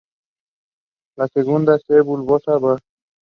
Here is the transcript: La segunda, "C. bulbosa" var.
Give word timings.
La 1.15 1.27
segunda, 1.27 1.77
"C. 1.77 2.01
bulbosa" 2.01 2.57
var. 2.63 2.79